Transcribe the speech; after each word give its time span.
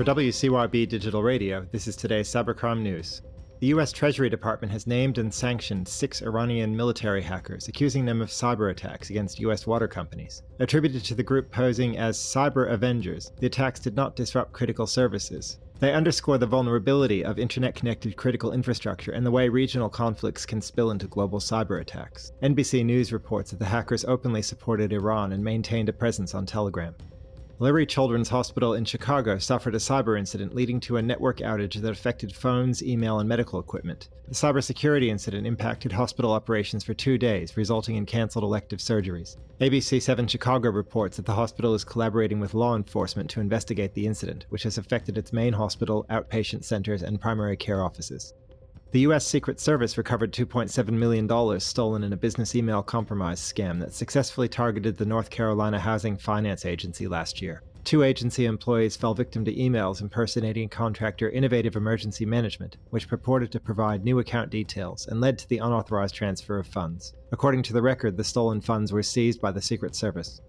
For 0.00 0.04
WCYB 0.04 0.88
Digital 0.88 1.22
Radio, 1.22 1.66
this 1.72 1.86
is 1.86 1.94
today's 1.94 2.26
Cybercrime 2.26 2.80
News. 2.80 3.20
The 3.58 3.66
US 3.66 3.92
Treasury 3.92 4.30
Department 4.30 4.72
has 4.72 4.86
named 4.86 5.18
and 5.18 5.30
sanctioned 5.30 5.86
six 5.86 6.22
Iranian 6.22 6.74
military 6.74 7.20
hackers, 7.20 7.68
accusing 7.68 8.06
them 8.06 8.22
of 8.22 8.30
cyber 8.30 8.70
attacks 8.70 9.10
against 9.10 9.40
US 9.40 9.66
water 9.66 9.86
companies. 9.86 10.42
Attributed 10.58 11.04
to 11.04 11.14
the 11.14 11.22
group 11.22 11.52
posing 11.52 11.98
as 11.98 12.16
Cyber 12.16 12.70
Avengers, 12.72 13.30
the 13.40 13.46
attacks 13.46 13.78
did 13.78 13.94
not 13.94 14.16
disrupt 14.16 14.54
critical 14.54 14.86
services. 14.86 15.58
They 15.80 15.92
underscore 15.92 16.38
the 16.38 16.46
vulnerability 16.46 17.22
of 17.22 17.38
internet 17.38 17.74
connected 17.74 18.16
critical 18.16 18.52
infrastructure 18.52 19.12
and 19.12 19.26
the 19.26 19.30
way 19.30 19.50
regional 19.50 19.90
conflicts 19.90 20.46
can 20.46 20.62
spill 20.62 20.92
into 20.92 21.08
global 21.08 21.40
cyber 21.40 21.78
attacks. 21.78 22.32
NBC 22.42 22.86
News 22.86 23.12
reports 23.12 23.50
that 23.50 23.58
the 23.58 23.66
hackers 23.66 24.06
openly 24.06 24.40
supported 24.40 24.94
Iran 24.94 25.34
and 25.34 25.44
maintained 25.44 25.90
a 25.90 25.92
presence 25.92 26.34
on 26.34 26.46
Telegram. 26.46 26.94
Lurie 27.60 27.86
Children's 27.86 28.30
Hospital 28.30 28.72
in 28.72 28.86
Chicago 28.86 29.36
suffered 29.36 29.74
a 29.74 29.78
cyber 29.78 30.18
incident 30.18 30.54
leading 30.54 30.80
to 30.80 30.96
a 30.96 31.02
network 31.02 31.40
outage 31.40 31.78
that 31.78 31.90
affected 31.90 32.34
phones, 32.34 32.82
email, 32.82 33.20
and 33.20 33.28
medical 33.28 33.60
equipment. 33.60 34.08
The 34.28 34.34
cybersecurity 34.34 35.08
incident 35.08 35.46
impacted 35.46 35.92
hospital 35.92 36.32
operations 36.32 36.84
for 36.84 36.94
two 36.94 37.18
days, 37.18 37.58
resulting 37.58 37.96
in 37.96 38.06
cancelled 38.06 38.44
elective 38.44 38.78
surgeries. 38.78 39.36
ABC 39.60 40.00
7 40.00 40.26
Chicago 40.26 40.70
reports 40.70 41.18
that 41.18 41.26
the 41.26 41.34
hospital 41.34 41.74
is 41.74 41.84
collaborating 41.84 42.40
with 42.40 42.54
law 42.54 42.74
enforcement 42.74 43.28
to 43.28 43.40
investigate 43.40 43.92
the 43.92 44.06
incident, 44.06 44.46
which 44.48 44.62
has 44.62 44.78
affected 44.78 45.18
its 45.18 45.30
main 45.30 45.52
hospital, 45.52 46.06
outpatient 46.08 46.64
centers, 46.64 47.02
and 47.02 47.20
primary 47.20 47.58
care 47.58 47.84
offices. 47.84 48.32
The 48.92 49.00
US 49.00 49.24
Secret 49.24 49.60
Service 49.60 49.96
recovered 49.96 50.32
$2.7 50.32 50.88
million 50.88 51.60
stolen 51.60 52.02
in 52.02 52.12
a 52.12 52.16
business 52.16 52.56
email 52.56 52.82
compromise 52.82 53.40
scam 53.40 53.78
that 53.78 53.94
successfully 53.94 54.48
targeted 54.48 54.96
the 54.96 55.04
North 55.04 55.30
Carolina 55.30 55.78
Housing 55.78 56.16
Finance 56.16 56.66
Agency 56.66 57.06
last 57.06 57.40
year. 57.40 57.62
Two 57.84 58.02
agency 58.02 58.46
employees 58.46 58.96
fell 58.96 59.14
victim 59.14 59.44
to 59.44 59.54
emails 59.54 60.00
impersonating 60.00 60.68
contractor 60.68 61.30
Innovative 61.30 61.76
Emergency 61.76 62.26
Management, 62.26 62.78
which 62.90 63.06
purported 63.06 63.52
to 63.52 63.60
provide 63.60 64.02
new 64.02 64.18
account 64.18 64.50
details 64.50 65.06
and 65.06 65.20
led 65.20 65.38
to 65.38 65.48
the 65.48 65.58
unauthorized 65.58 66.16
transfer 66.16 66.58
of 66.58 66.66
funds. 66.66 67.14
According 67.30 67.62
to 67.64 67.72
the 67.72 67.82
record, 67.82 68.16
the 68.16 68.24
stolen 68.24 68.60
funds 68.60 68.92
were 68.92 69.04
seized 69.04 69.40
by 69.40 69.52
the 69.52 69.62
Secret 69.62 69.94
Service. 69.94 70.40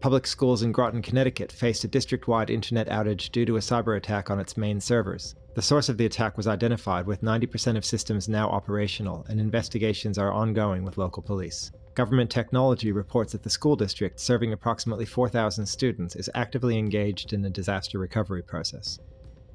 Public 0.00 0.26
schools 0.26 0.62
in 0.62 0.72
Groton, 0.72 1.02
Connecticut 1.02 1.50
faced 1.50 1.82
a 1.84 1.88
district 1.88 2.28
wide 2.28 2.50
internet 2.50 2.88
outage 2.88 3.32
due 3.32 3.46
to 3.46 3.56
a 3.56 3.60
cyber 3.60 3.96
attack 3.96 4.30
on 4.30 4.38
its 4.38 4.56
main 4.58 4.78
servers. 4.78 5.34
The 5.58 5.62
source 5.62 5.88
of 5.88 5.96
the 5.96 6.06
attack 6.06 6.36
was 6.36 6.46
identified, 6.46 7.04
with 7.04 7.20
90% 7.20 7.76
of 7.76 7.84
systems 7.84 8.28
now 8.28 8.48
operational, 8.48 9.26
and 9.28 9.40
investigations 9.40 10.16
are 10.16 10.32
ongoing 10.32 10.84
with 10.84 10.98
local 10.98 11.20
police. 11.20 11.72
Government 11.94 12.30
Technology 12.30 12.92
reports 12.92 13.32
that 13.32 13.42
the 13.42 13.50
school 13.50 13.74
district, 13.74 14.20
serving 14.20 14.52
approximately 14.52 15.04
4,000 15.04 15.66
students, 15.66 16.14
is 16.14 16.30
actively 16.32 16.78
engaged 16.78 17.32
in 17.32 17.44
a 17.44 17.50
disaster 17.50 17.98
recovery 17.98 18.40
process. 18.40 19.00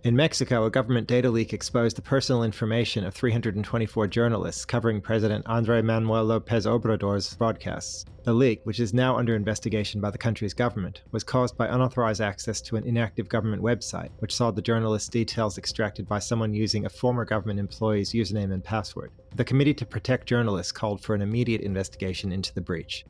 In 0.04 0.18
Mexico, 0.18 0.66
a 0.66 0.70
government 0.70 1.08
data 1.08 1.30
leak 1.30 1.54
exposed 1.54 1.96
the 1.96 2.02
personal 2.02 2.44
information 2.44 3.06
of 3.06 3.14
324 3.14 4.06
journalists 4.08 4.66
covering 4.66 5.00
President 5.00 5.46
Andrés 5.46 5.82
Manuel 5.82 6.26
López 6.26 6.66
Obrador's 6.66 7.34
broadcasts. 7.36 8.04
The 8.26 8.34
leak, 8.34 8.60
which 8.66 8.82
is 8.82 8.94
now 8.94 9.16
under 9.16 9.34
investigation 9.34 10.02
by 10.02 10.12
the 10.12 10.18
country's 10.18 10.54
government, 10.54 11.04
was 11.14 11.24
caused 11.24 11.56
by 11.56 11.68
unauthorized 11.68 12.20
access 12.20 12.60
to 12.64 12.76
an 12.76 12.84
inactive 12.84 13.30
government 13.30 13.64
website, 13.64 14.10
which 14.20 14.36
saw 14.36 14.52
the 14.52 14.62
journalist's 14.62 15.08
details 15.08 15.58
extracted 15.58 16.06
by 16.06 16.20
someone 16.20 16.54
using 16.54 16.86
a 16.86 16.90
former 16.90 17.24
government 17.24 17.62
employee's 17.62 18.12
username 18.12 18.52
and 18.52 18.62
password. 18.62 19.10
The 19.36 19.46
Committee 19.46 19.74
to 19.76 19.86
Protect 19.86 20.28
Journalists 20.28 20.74
called 20.74 21.00
for 21.00 21.16
an 21.16 21.22
immediate 21.22 21.62
investigation 21.62 22.34
into 22.34 22.54
the 22.54 22.60
breach. 22.60 23.06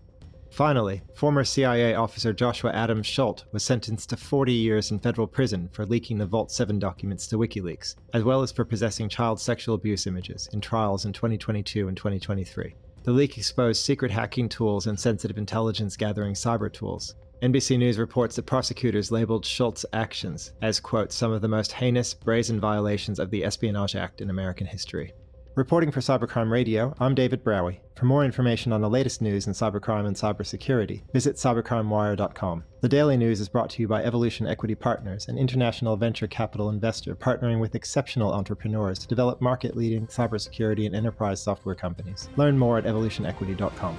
Finally, 0.54 1.02
former 1.16 1.44
CIA 1.44 1.96
officer 1.96 2.32
Joshua 2.32 2.72
Adams 2.74 3.08
Schulte 3.08 3.44
was 3.52 3.64
sentenced 3.64 4.12
to 4.12 4.18
40 4.18 4.54
years 4.54 4.92
in 4.92 5.00
federal 5.00 5.26
prison 5.26 5.68
for 5.72 5.84
leaking 5.84 6.20
the 6.20 6.28
Vault 6.28 6.52
7 6.52 6.78
documents 6.78 7.26
to 7.26 7.38
WikiLeaks, 7.38 7.96
as 8.14 8.24
well 8.24 8.44
as 8.44 8.52
for 8.52 8.64
possessing 8.64 9.10
child 9.10 9.42
sexual 9.42 9.74
abuse 9.74 10.06
images 10.06 10.48
in 10.54 10.62
trials 10.62 11.06
in 11.06 11.14
2022 11.14 11.88
and 11.88 11.98
2023. 11.98 12.76
The 13.02 13.12
leak 13.12 13.40
exposed 13.40 13.84
secret 13.84 14.12
hacking 14.12 14.48
tools 14.48 14.86
and 14.86 15.00
sensitive 15.00 15.40
intelligence 15.40 15.98
gathering 15.98 16.36
cyber 16.36 16.72
tools. 16.72 17.16
NBC 17.42 17.80
News 17.80 17.98
reports 17.98 18.36
that 18.36 18.46
prosecutors 18.46 19.12
labeled 19.12 19.48
Schulte's 19.48 19.88
actions 19.92 20.52
as, 20.62 20.80
quote, 20.80 21.12
some 21.12 21.32
of 21.32 21.42
the 21.42 21.48
most 21.48 21.72
heinous, 21.72 22.14
brazen 22.14 22.60
violations 22.60 23.18
of 23.18 23.32
the 23.32 23.44
Espionage 23.44 23.96
Act 23.96 24.22
in 24.22 24.30
American 24.30 24.68
history. 24.68 25.14
Reporting 25.56 25.92
for 25.92 26.00
Cybercrime 26.00 26.50
Radio, 26.50 26.96
I'm 27.00 27.14
David 27.14 27.44
Braue. 27.44 27.78
For 27.96 28.06
more 28.06 28.26
information 28.26 28.74
on 28.74 28.82
the 28.82 28.90
latest 28.90 29.22
news 29.22 29.46
in 29.46 29.54
cybercrime 29.54 30.08
and 30.08 30.16
cybersecurity, 30.16 31.04
visit 31.14 31.36
cybercrimewire.com. 31.36 32.64
The 32.82 32.90
daily 32.90 33.18
news 33.18 33.40
is 33.40 33.50
brought 33.50 33.70
to 33.70 33.82
you 33.84 33.88
by 33.88 34.04
Evolution 34.04 34.48
Equity 34.48 34.74
Partners, 34.74 35.28
an 35.28 35.38
international 35.38 35.96
venture 35.96 36.26
capital 36.26 36.72
investor 36.72 37.16
partnering 37.16 37.60
with 37.60 37.76
exceptional 37.76 38.34
entrepreneurs 38.34 38.98
to 38.98 39.08
develop 39.08 39.42
market 39.42 39.78
leading 39.78 40.08
cybersecurity 40.08 40.88
and 40.88 40.96
enterprise 40.96 41.44
software 41.44 41.76
companies. 41.76 42.30
Learn 42.36 42.58
more 42.58 42.80
at 42.80 42.86
evolutionequity.com. 42.86 43.96